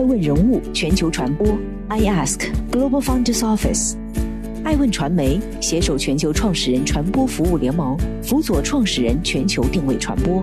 [0.00, 1.46] 爱问人物全球传播
[1.88, 3.96] ，I Ask Global Founders Office，
[4.64, 10.42] 爱问传媒携手全球创始人传播服务联盟，辅佐创始人全球定位传播。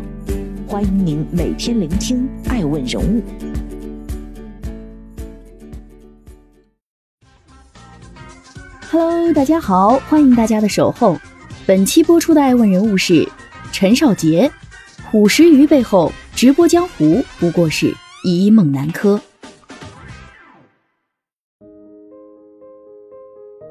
[0.67, 3.23] 欢迎您每天聆听爱问人物。
[8.91, 11.17] Hello，大家好，欢迎大家的守候。
[11.65, 13.27] 本期播出的爱问人物是
[13.71, 14.51] 陈少杰，
[15.09, 17.91] 虎食鱼背后，直播江湖不过是
[18.23, 19.19] 一梦南柯。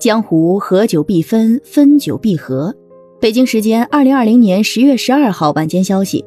[0.06, 2.72] 江湖合久必分，分久必合。
[3.18, 6.24] 北京时间二零二零年十月十二号晚间消息，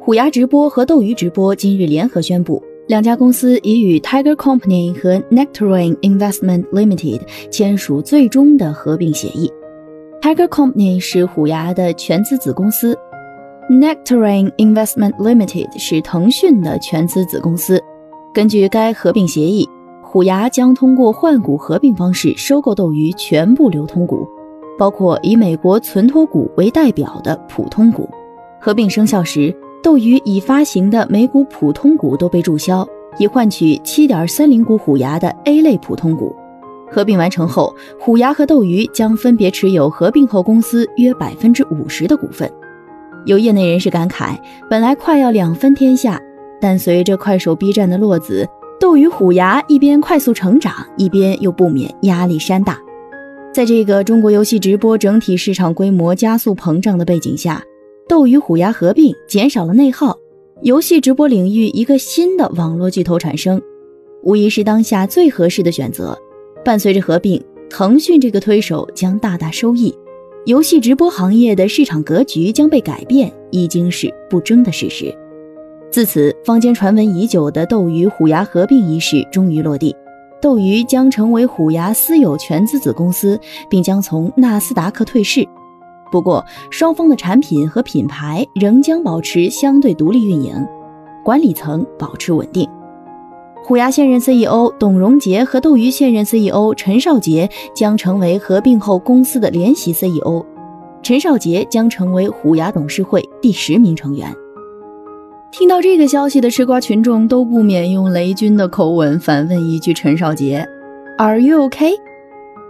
[0.00, 9.52] 虎牙直播和斗鱼直播今日联合宣布，两家公司已与 Tiger Company 和 Nectarine Investment Limited 签署最终的合并协议。
[10.22, 12.96] Tiger Company 是虎牙的全资子公司
[13.68, 17.78] ，Nectarine Investment Limited 是腾讯的全资子公司。
[18.32, 19.68] 根据该合并协议。
[20.10, 24.26] 虎牙将通过换股合并方式收购斗鱼全部流通股，
[24.78, 28.08] 包括以美国存托股为代表的普通股。
[28.58, 36.34] 合并生效时，斗鱼已发行的每股普通股都被注销，以换取七点三零股虎牙的 A 类普通股。
[36.90, 42.50] 合并完成后，虎牙和斗鱼将分别持有合并后公司约百分之五十的股份。
[43.26, 44.38] 有业内人士感慨，
[44.70, 46.18] 本来快要两分天下，
[46.62, 48.48] 但随着快手、B 站的落子。
[48.80, 52.78] 斗鱼虎牙一边快速成长，一边又不免压力山大。
[53.52, 57.60] 在这个中国游戏直播整体市场规模加速膨胀的背景下，
[58.08, 60.16] 斗鱼虎牙合并减少了内耗，
[60.62, 63.60] 游戏直播领域一个新的网络巨头产生，
[64.22, 66.16] 无疑是当下最合适的选择。
[66.64, 69.92] 伴随着合并，腾讯这个推手将大大收益，
[70.44, 75.12] 游戏直播行业的市场格局将被改变，已经是不争的事实。
[75.90, 79.96] 自此，坊间传闻已久的斗鱼虎牙合并一事终于落地，
[80.40, 85.46] 斗鱼将成为虎牙私有全资子公司，并将从纳斯达克退市。
[86.12, 90.54] 不过，双方的产品和品牌仍将保持相对独立运营，
[91.24, 92.68] 管理层保持稳定。
[93.64, 100.44] 虎牙现任 CEO 董荣杰和斗鱼现任 CEO 陈少杰将成为合并后公司的联席 CEO，
[101.02, 104.34] 陈少杰将成为虎牙董事会第十名成员。
[105.50, 110.66] 听到这个消息的吃瓜群众都不免用雷军的口吻反问一句：“陈少杰
[111.16, 111.92] ，Are you OK？”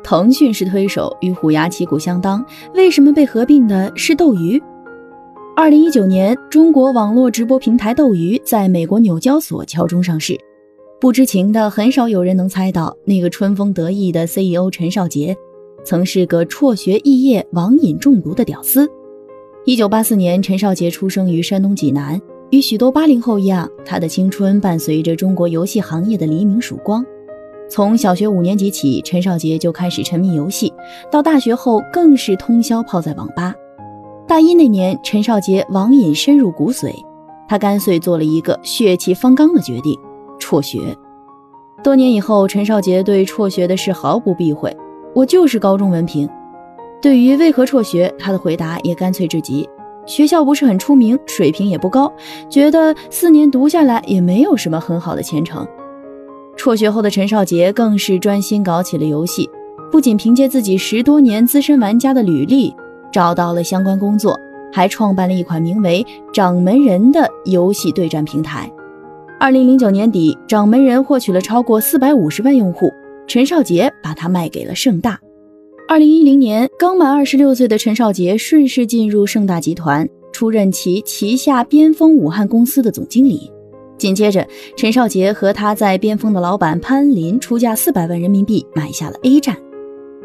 [0.05, 2.45] 腾讯是推手，与虎牙旗鼓相当，
[2.75, 4.63] 为什么被合并的是斗鱼？
[5.57, 10.39] 二零一九年，中国网络直播平台斗鱼在美国纽交所敲钟上市。
[11.01, 15.37] 不知情的很少有人能猜到，那个春风得意的 CEO 陈少杰，
[15.85, 18.89] 曾是个辍学肄业、网瘾中毒的屌丝。
[19.65, 22.19] 一九八四年，陈少杰出生于山东济南。
[22.51, 27.05] 与许多八零后一样，他的青春伴随着中国游戏行业的黎明曙光。
[27.69, 30.73] 从小学五年级起，陈少杰就开始沉迷游戏，
[31.13, 33.55] 到大学后更是通宵泡在网吧。
[34.27, 36.91] 大一那年，陈少杰网瘾深入骨髓，
[37.47, 39.95] 他干脆做了一个血气方刚的决定：
[40.39, 40.97] 辍学。
[41.85, 44.75] 多年以后，陈少杰对辍学的事毫不避讳
[45.15, 46.27] ：“我就是高中文凭。”
[47.03, 49.69] 对于为何辍学，他的回答也干脆至极。
[50.09, 52.11] 学校不是很出名，水平也不高，
[52.49, 55.65] 觉得四年读下来也没有什么很好的前程。
[56.57, 59.49] 辍学后的陈少杰更是专心搞起了游戏，
[59.93, 62.75] 不仅凭借自己十多年资深玩家的履历
[63.13, 64.37] 找到了相关工作，
[64.73, 68.69] 还创办了一款名为《掌门人》的游戏对战平台。
[69.39, 72.91] 二零零九年底，《掌门人》获取了超过四百五十万用户，
[73.29, 75.21] 陈少杰把它卖给了盛大。
[75.89, 83.51] 二零一零年，刚满二十六岁的陈少杰顺势进入盛大集团，出任其旗下边锋武汉公司的总经理。
[83.97, 84.47] 紧接着，
[84.77, 89.57] 陈少杰和他在边锋的老板潘林出价四百万人民币买下了 A 站。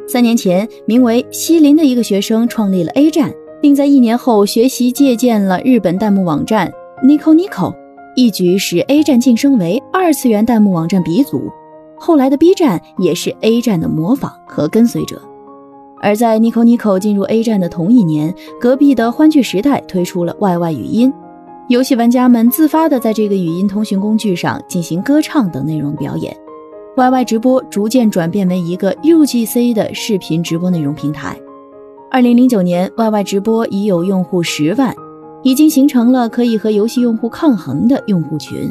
[0.05, 6.69] 三年前，名为西林的一个学生创立了 A 站，并在一年后学习借鉴了日本弹幕网站
[7.01, 7.73] Nico Nico，
[8.17, 11.49] 一举使 A 站晋升为二次元弹幕网站鼻祖。
[11.97, 15.21] 后来的 B 站也是 A 站的模仿和跟随者。
[16.03, 21.13] 而在 Nico Nico 进入 A 站的同一年，隔壁的欢聚时代推出了 YY 语音，
[21.69, 26.35] 游戏玩家们自发的在这个语音通讯工具上进行歌唱等内容表演。
[26.97, 31.39] YY 直播逐渐转变为一个 UGC 的视频直播内容平台。
[32.11, 34.93] 二零零九年，YY 直播已有用户十万，
[35.41, 38.69] 已经形成了可以和游戏用户抗衡的用户群。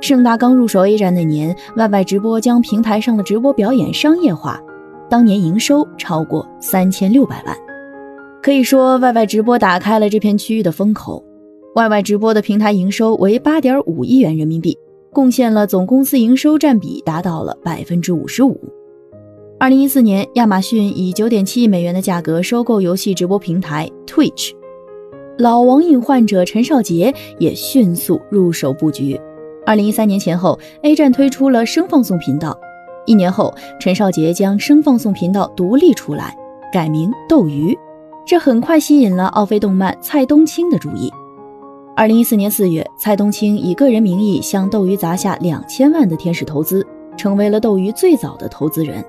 [0.00, 4.60] 盛大刚入手 A 站那年，YY 直播将平台上的直播表演商业化。
[5.08, 7.56] 当年营收超过三千六百万，
[8.42, 11.24] 可以说 YY 直播打开了这片区域的风口。
[11.74, 14.78] YY 直播的平台营收为八点五亿元人民币，
[15.12, 18.58] 贡献了总公司营收占比达到了百分之五十五。
[19.58, 24.52] 二零一四年，亚马逊以九点七亿美元的价格收购游戏直播平台 Twitch，
[25.38, 29.20] 老网瘾患者陈少杰也迅速入手布局。
[29.66, 32.58] 二零一三年前后，A 站推出了声放送频道，
[33.06, 36.36] 一年后，陈少杰将声放送频道独立出来，
[36.72, 37.78] 改名斗鱼，
[38.26, 41.12] 这很快吸引了奥飞动漫蔡东青的注意。
[41.96, 46.84] 二零一四年四月，蔡东青以个人名义向斗鱼砸下两千万的天使投资，
[47.16, 49.04] 成为了斗鱼最早的投资人。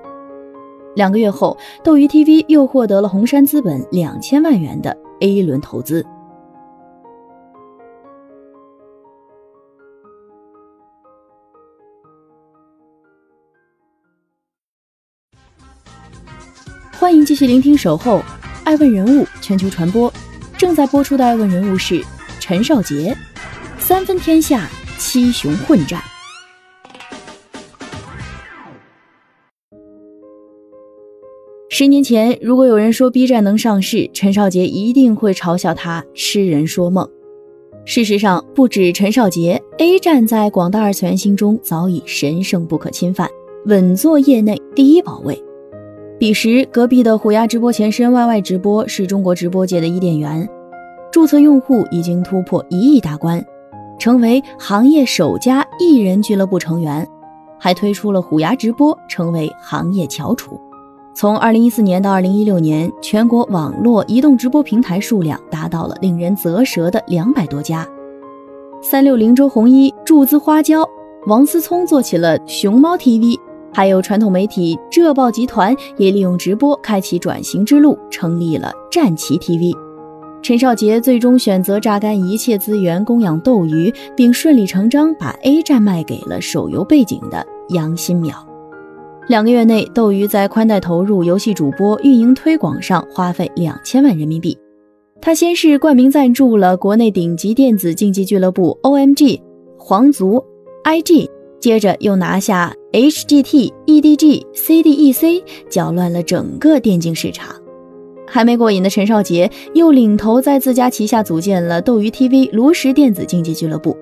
[0.94, 6.06] 两个月后，斗鱼 TV 又获得了红杉资本两千万元的 A 轮投资。
[17.06, 18.18] 欢迎继续聆听《守候》，
[18.64, 20.12] 爱问人物全球传播，
[20.58, 22.04] 正在播出的爱问人物是。
[22.40, 23.16] 陈少杰，
[23.78, 24.68] 三分天下，
[24.98, 26.02] 七雄混战。
[31.70, 37.08] 十年前，如果有人说 B 站能上市，陈少杰一定会嘲笑他痴人说梦。
[37.84, 43.30] 事实上，不止陈少杰，A 站在广大二次元心中早已神圣不可侵犯，
[43.66, 45.40] 稳坐业内第一宝位。
[46.18, 50.48] 彼时，隔壁的虎牙直播前身 YY 直播是中国直播界的伊甸园。
[51.12, 53.44] 注册用户已经突破一亿大关，
[53.98, 57.06] 成为行业首家艺人俱乐部成员，
[57.58, 60.58] 还推出了虎牙直播，成为行业翘楚。
[61.14, 67.86] 从二零一四年到二零一六年，全国网络移动直播平台数量达到了令人啧舌的两百多家。
[68.82, 70.82] 三六零周鸿祎注资花椒，
[71.26, 73.38] 王思聪做起了熊猫 TV，
[73.76, 79.70] 还有传统媒体浙报集团也利用直播开启转型之路，成立了战旗 TV。
[80.40, 88.32] 陈少杰最终选择榨干一切资源供养斗鱼，并顺理成章把 A 站卖给了手游背景的杨新淼。
[89.28, 94.56] 两个月内，斗鱼在宽带投入、游戏主播、运营推广上花费两千万人民币。
[95.20, 99.38] 他先是冠名赞助了国内顶级电子竞技俱乐部 OMG、
[99.76, 100.42] 皇族、
[100.84, 101.28] IG，
[101.60, 107.54] 接着又拿下 HGT、EDG、CDEC，搅乱了整个电竞市场。
[108.28, 113.96] 还没过瘾的陈少杰又领头在自家旗下组建了斗鱼 TV 炉石电子竞技俱乐部。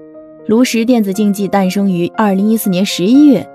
[0.47, 3.47] 炉石电子竞技诞生于二零一四年十一月，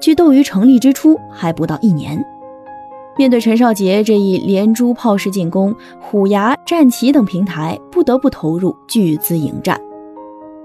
[0.00, 2.22] 距斗鱼成立之初还不到一年。
[3.16, 9.80] 面对陈少杰这一连珠炮式进攻，虎牙、战旗等平台不得不投入巨资迎战。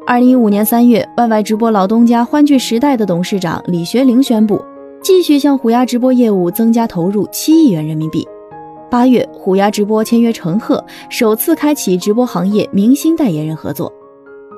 [0.07, 4.59] 二零一五年三月，YY 直播老东家欢聚时代的董事长李学凌宣布，
[4.99, 8.27] 继续向虎牙直播业务增加投入七亿元人民币。
[8.89, 13.93] 八月，虎牙直播签约陈赫，首次开启直播行业明星代言人合作。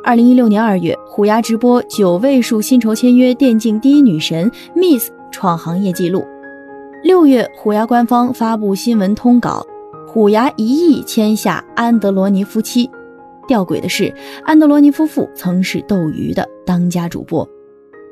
[0.02, 6.24] 二零一六年二月，虎牙直播九位数薪酬签约电竞第一女神 Miss，创行业纪录。
[7.04, 9.66] 六月，虎牙官方发布新闻通稿，
[10.08, 12.90] 虎牙一亿签下安德罗尼夫妻。
[13.48, 14.14] 吊诡的是，
[14.44, 17.48] 安德罗尼夫妇曾是斗鱼的当家主播。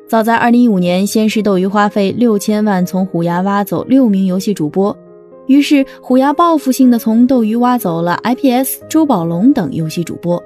[0.07, 4.95] 早在二零一五年，先是斗鱼花费六千万从虎牙挖走六名游戏主播。
[5.47, 10.41] 于是，虎牙报复性的从斗鱼挖走了 IPS、周宝龙等游戏主播。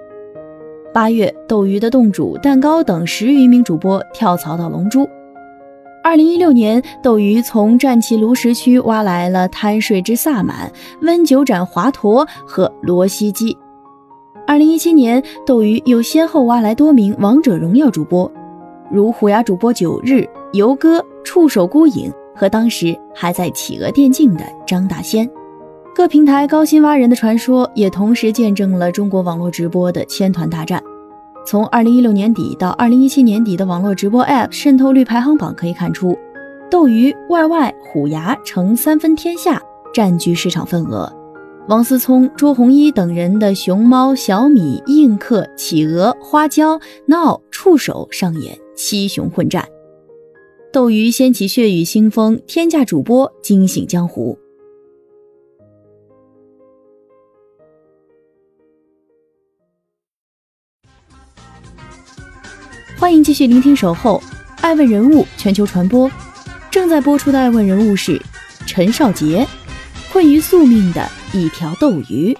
[0.93, 5.07] 八月，斗鱼的洞主蛋糕等十余名主播跳槽到龙珠。
[6.03, 10.71] 二零一六年，斗鱼从战旗炉石区挖来了贪睡之萨满、
[11.01, 13.57] 温酒斩华佗和罗西基。
[14.47, 18.31] 二零一七年，斗鱼又先后挖来多名王者荣耀主播，
[18.91, 22.11] 如虎牙主播九日、游哥、触手孤影。
[22.37, 25.25] 和当时还在企鹅电竞的张大仙，
[25.95, 30.83] 各平台高薪挖人的传说也同时见证了中国网络直播的千团大战。
[31.45, 36.13] 从二零一六年底到二零一七年底的网络直播 App 渗透率排行榜可以看出，
[36.69, 39.61] 斗鱼、YY、虎牙呈三分天下，
[39.93, 41.09] 占据市场份额。
[41.67, 49.67] 王思聪、周鸿祎等人的熊猫、小米、映客、企鹅、花椒、闹、触手上演七雄混战。
[50.71, 54.37] 斗鱼掀起血雨腥风，天价主播惊醒江湖。
[62.99, 64.21] 欢迎继续聆听《守候》，
[64.61, 66.11] 爱问人物全球传播，
[66.69, 68.21] 正在播出的爱问人物是
[68.67, 69.47] 陈少杰，
[70.15, 72.33] 困于宿命的一条斗鱼。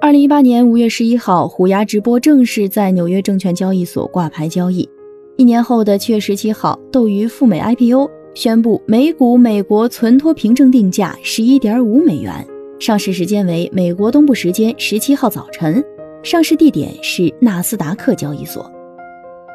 [0.00, 4.90] 二零一八年五月十一号，虎牙直播正式在纽约证券交易所挂牌交易。
[5.36, 12.44] 一年后的七月十七号，斗鱼赴美 IPO，宣布每股美国存托凭证定价十一点五美元，
[12.80, 15.80] 上市时间为美国东部时间十七号早晨，
[16.24, 18.68] 上市地点是纳斯达克交易所。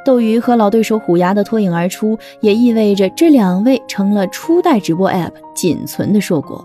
[0.06, 6.64] 斗鱼和老对手虎牙的脱颖而出，也意味着这两位成了初代直播 App 仅存的硕果。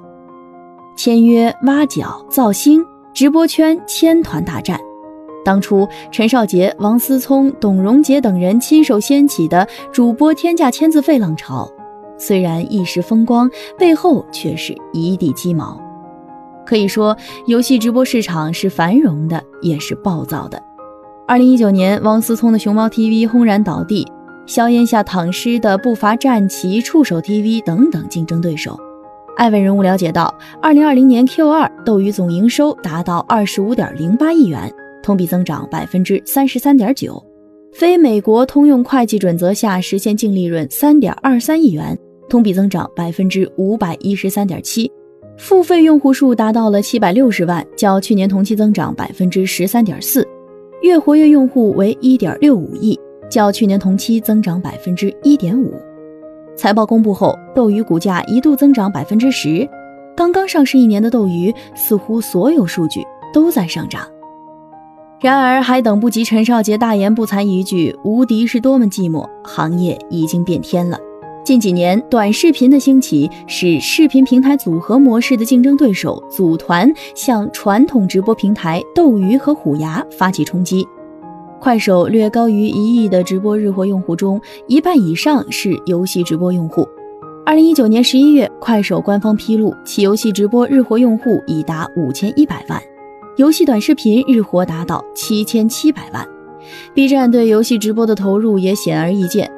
[0.94, 4.78] 签约、挖角、造星，直播圈千团大战。
[5.42, 11.66] 当初陈少杰、王思聪、董荣杰等人亲手掀起的主播天价签字费浪潮，
[12.18, 15.80] 虽然一时风光，背后却是一地鸡毛。
[16.66, 17.16] 可以说，
[17.47, 20.62] 游戏直播市场是繁荣的，也是暴躁的。
[21.31, 24.05] 二零一九年，王思聪的熊猫 TV 轰然倒地，
[24.47, 28.77] 硝烟下躺尸的不乏战旗、触手 TV 等等竞争对手。
[29.37, 34.69] 艾问人物了解到，二零二零年 Q 二斗鱼总营收达到二十五点零八亿元，
[35.05, 37.25] 同比增长百分之三十三点九，
[37.73, 41.97] 非美国通用会计准则下实现净利润三点二三亿元，
[42.29, 44.91] 同比增长百分之五百一十三点七，
[45.39, 50.27] 付费用户数达到了七百六十万，较去年同期增长百分之十三点四。
[50.83, 52.99] 月活跃用户为一点六五亿，
[53.31, 55.75] 较去年同期增长百分之一点五。
[56.57, 59.69] 财报公布后，斗鱼股价一度增长百分之十。
[60.17, 64.07] 刚刚上市一年的斗鱼，似乎所有数据都在上涨。
[65.21, 70.99] 然而，还等不及陈少杰大言不惭一句“无敌是多么寂寞”，行业已经变天了。
[71.50, 80.87] 近几年，短视频的兴起使视频平台组合模式的竞争对手组团向传统直播平台斗鱼和虎牙发起冲击。
[81.59, 86.88] 快手略高于一亿的直播日活用户中，一半以上是游戏直播用户。
[87.45, 92.80] 二零一九年十一月，快手官方披露，其游戏直播日活用户已达五千一百万，
[93.38, 96.25] 游戏短视频日活达到七千七百万。
[96.95, 99.50] B 站对游戏直播的投入也显而易见。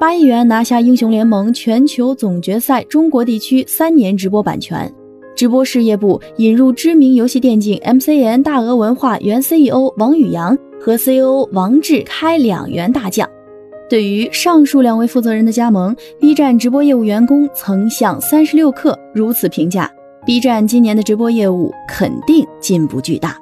[0.00, 4.90] 八亿元拿下英雄联盟全球总决赛中国地区三年直播版权，
[5.36, 13.28] 直播事业部引入知名游戏电竞 MCN 大鹅文化原 CEO 王宇阳和 CEO 王志开两员大将。
[13.90, 19.86] 对于上述两位负责人的加盟，B 站直播业务员工曾向三十六氪如此评价
[20.24, 23.36] ：B 站今年的直播业务肯定进步巨大。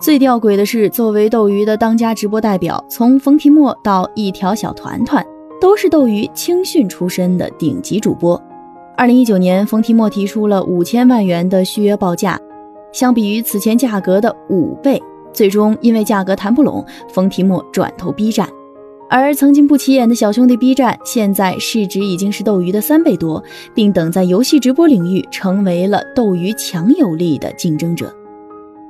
[0.00, 5.24] 最吊诡的是，作为斗鱼的当家直播代表，从冯提莫到一条小团团。
[5.60, 8.40] 都是斗鱼青训出身的顶级主播。
[8.96, 12.40] 二零一九年，冯提莫提出了五千万元的续约报价，
[12.92, 15.02] 相比于此前价格的五倍。
[15.32, 18.48] 最终因为价格谈不拢，冯提莫转投 B 站。
[19.10, 23.42] 而曾经不起眼的小兄弟 B 站，现在市值已经是斗鱼的三倍多，
[23.74, 28.12] 并等在游戏直播领域成为了斗鱼强有力的竞争者。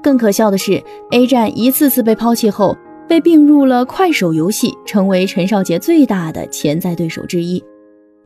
[0.03, 2.77] 更可笑的是，A 站一次次被抛弃后。
[3.09, 7.62] 被并入了快手游戏，成为陈少杰最大的潜在对手之一。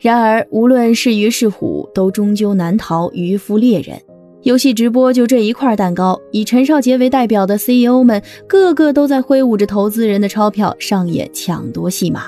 [0.01, 3.97] 然而，无论是鱼是虎，都终究难逃渔夫猎人。
[4.43, 12.25] 游戏直播就这一块蛋糕，以陈少杰为代表的 CEO 们，个个都在挥舞着投资人的钞票，上演抢夺戏码。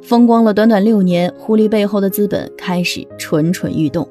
[0.00, 4.08] 风光了短短六年，狐狸背后的资本开始蠢蠢欲动。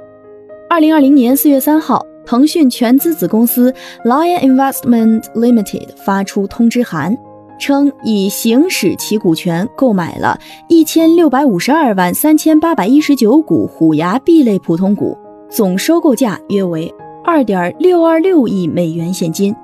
[0.70, 3.74] 二零二零年四月三号，腾讯全资子公司
[4.06, 7.18] Lion Investment Limited 发出通知函。
[7.63, 15.17] 称已行使其股权购买了一千六百五十二万三千八百一十九股虎牙 B 类普通股，
[15.50, 16.93] 总收购价约为
[17.24, 19.55] 二点六二六亿美元现金。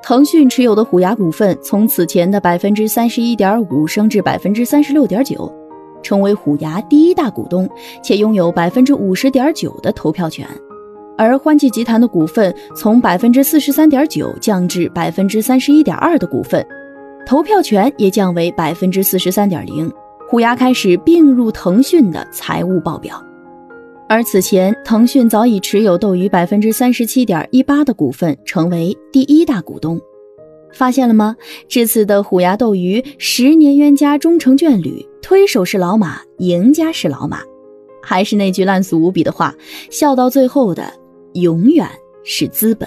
[0.00, 5.52] 腾讯持有的虎牙股份从此前的百分之三十一点五升至百分之三十六点九，
[6.04, 7.68] 成为虎牙第一大股东，
[8.00, 10.46] 且拥有百分之五十点九的投票权。
[11.18, 16.64] 而欢聚集团的股份从百分之四十三点九降至百分之三十一点二的股份。
[17.26, 19.90] 投票权也降为百分之四十三点零，
[20.28, 23.22] 虎牙开始并入腾讯的财务报表。
[24.06, 29.98] 而此前，腾讯早已持有斗鱼百分之三十七点一八的股份，成为第一大股东。
[30.72, 31.34] 发现了吗？
[31.66, 37.40] 这次的虎牙斗鱼十年冤家终成眷侣，推手是老马，赢家是老马。
[38.02, 39.54] 还是那句烂俗无比的话：
[39.90, 40.92] 笑到最后的，
[41.32, 41.88] 永远
[42.22, 42.86] 是资本。